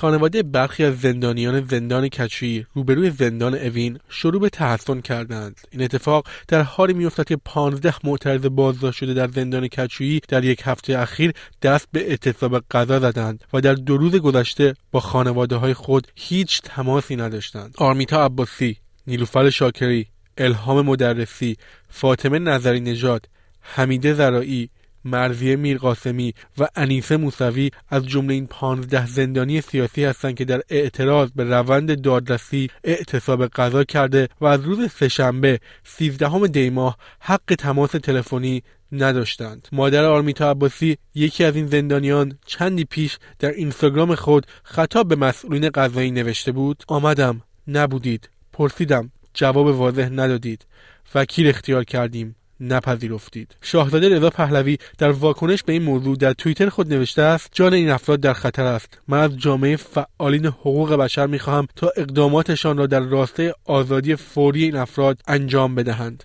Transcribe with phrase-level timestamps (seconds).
[0.00, 5.60] خانواده برخی از زندانیان زندان کچی روبروی زندان اوین شروع به تحسن کردند.
[5.70, 10.62] این اتفاق در حالی میافتد که پانزده معترض بازداشت شده در زندان کچویی در یک
[10.64, 11.32] هفته اخیر
[11.62, 16.62] دست به اعتصاب غذا زدند و در دو روز گذشته با خانواده های خود هیچ
[16.62, 17.74] تماسی نداشتند.
[17.78, 20.06] آرمیتا عباسی نیلوفر شاکری
[20.38, 21.56] الهام مدرسی
[21.88, 23.28] فاطمه نظری نژاد
[23.60, 24.70] حمیده زرایی
[25.04, 31.30] مرزیه میرقاسمی و انیسه موسوی از جمله این پانزده زندانی سیاسی هستند که در اعتراض
[31.30, 38.62] به روند دادرسی اعتصاب قضا کرده و از روز سهشنبه سیزدهم دیماه حق تماس تلفنی
[38.92, 39.68] نداشتند.
[39.72, 45.70] مادر آرمیتا عباسی یکی از این زندانیان چندی پیش در اینستاگرام خود خطاب به مسئولین
[45.70, 50.66] قضایی نوشته بود آمدم نبودید پرسیدم جواب واضح ندادید
[51.14, 52.36] وکیل اختیار کردیم.
[52.60, 53.56] نپذیرفتید.
[53.62, 57.90] شاهزاده رضا پهلوی در واکنش به این موضوع در توییتر خود نوشته است جان این
[57.90, 58.98] افراد در خطر است.
[59.08, 64.76] من از جامعه فعالین حقوق بشر می‌خواهم تا اقداماتشان را در راسته آزادی فوری این
[64.76, 66.24] افراد انجام بدهند.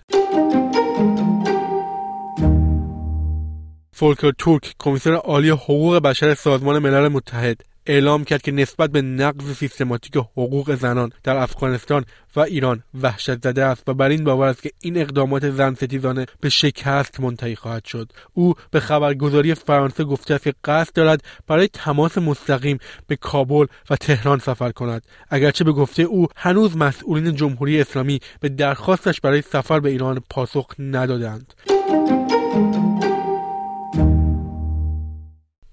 [3.92, 9.56] فولکر تورک کمیسر عالی حقوق بشر سازمان ملل متحد اعلام کرد که نسبت به نقض
[9.56, 12.04] سیستماتیک حقوق زنان در افغانستان
[12.36, 16.26] و ایران وحشت زده است و بر این باور است که این اقدامات زن ستیزانه
[16.40, 18.12] به شکست منتهی خواهد شد.
[18.34, 23.96] او به خبرگزاری فرانسه گفته است که قصد دارد برای تماس مستقیم به کابل و
[23.96, 25.02] تهران سفر کند.
[25.30, 30.66] اگرچه به گفته او هنوز مسئولین جمهوری اسلامی به درخواستش برای سفر به ایران پاسخ
[30.78, 31.54] ندادند.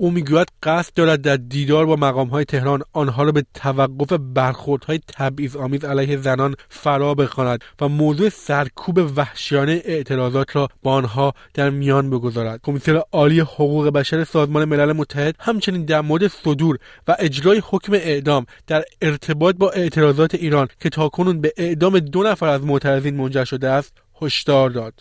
[0.04, 5.00] او می‌گوید قصد دارد در دیدار با مقام های تهران آنها را به توقف برخوردهای
[5.08, 11.70] تبعیض آمیز علیه زنان فرا بخواند و موضوع سرکوب وحشیانه اعتراضات را با آنها در
[11.70, 12.60] میان بگذارد.
[12.64, 16.78] کمیسر عالی حقوق بشر سازمان ملل متحد همچنین در مورد صدور
[17.08, 22.48] و اجرای حکم اعدام در ارتباط با اعتراضات ایران که تاکنون به اعدام دو نفر
[22.48, 24.94] از معترضین منجر شده است هشدار داد.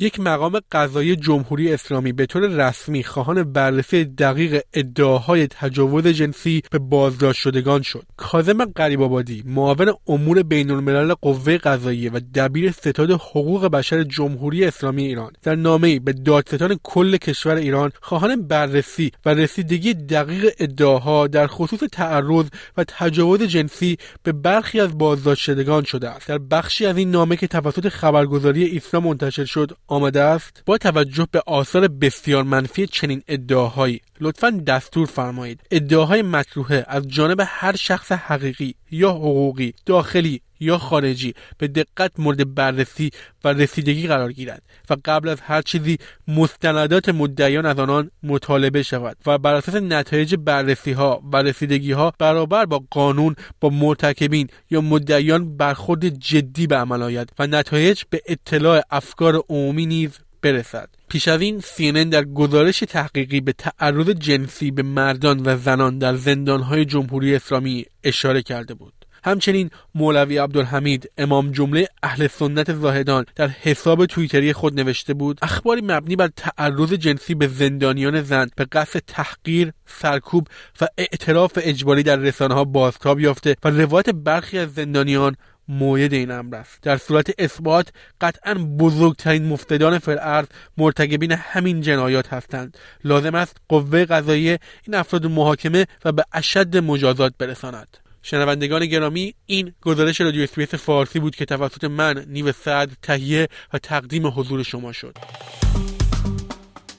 [0.00, 6.78] یک مقام قضایی جمهوری اسلامی به طور رسمی خواهان بررسی دقیق ادعاهای تجاوز جنسی به
[6.78, 8.02] بازداشت شدگان شد.
[8.16, 14.64] کاظم قریب آبادی معاون امور بین الملل قوه قضاییه و دبیر ستاد حقوق بشر جمهوری
[14.64, 21.26] اسلامی ایران در نامه‌ای به دادستان کل کشور ایران خواهان بررسی و رسیدگی دقیق ادعاها
[21.26, 26.28] در خصوص تعرض و تجاوز جنسی به برخی از بازداشت شدگان شده است.
[26.28, 31.28] در بخشی از این نامه که توسط خبرگزاری ایسنا منتشر شد آمده است؟ با توجه
[31.30, 35.60] به آثار بسیار منفی چنین ادعاهایی لطفا دستور فرمایید.
[35.70, 42.54] ادعاهای مطروحه از جانب هر شخص حقیقی یا حقوقی داخلی یا خارجی به دقت مورد
[42.54, 43.10] بررسی
[43.44, 49.16] و رسیدگی قرار گیرد و قبل از هر چیزی مستندات مدعیان از آنان مطالبه شود
[49.26, 54.80] و بر اساس نتایج بررسی ها و رسیدگی ها برابر با قانون با مرتکبین یا
[54.80, 60.88] مدعیان برخورد جدی به عمل آید و نتایج به اطلاع افکار عمومی نیز برسد.
[61.08, 66.16] پیش از این CNN در گزارش تحقیقی به تعرض جنسی به مردان و زنان در
[66.16, 68.92] زندانهای جمهوری اسلامی اشاره کرده بود.
[69.24, 75.80] همچنین مولوی عبدالحمید امام جمله اهل سنت زاهدان در حساب توییتری خود نوشته بود اخباری
[75.84, 80.48] مبنی بر تعرض جنسی به زندانیان زن به قصد تحقیر سرکوب
[80.80, 85.36] و اعتراف اجباری در رسانه ها بازتاب یافته و روایت برخی از زندانیان
[85.68, 86.78] موید این امر است.
[86.82, 87.88] در صورت اثبات
[88.20, 90.46] قطعا بزرگترین مفتدان فرعرض
[90.76, 92.78] مرتکبین همین جنایات هستند.
[93.04, 97.96] لازم است قوه قضاییه این افراد محاکمه و به اشد مجازات برساند.
[98.22, 103.78] شنوندگان گرامی این گزارش رادیو SBS فارسی بود که توسط من نیو سعد تهیه و
[103.78, 105.16] تقدیم حضور شما شد.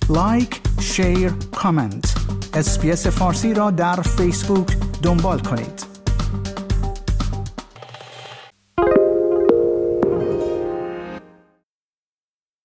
[0.10, 2.16] like share comment
[2.54, 4.68] SBS فارسی را در فیسبوک
[5.04, 5.89] دنبال کنید.